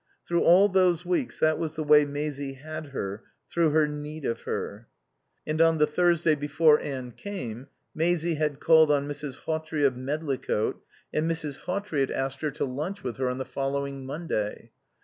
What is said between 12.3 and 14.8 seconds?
her to lunch with her on the following Monday.